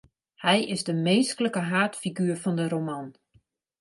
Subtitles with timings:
[0.45, 3.07] Hy is de minsklike haadfiguer fan de roman.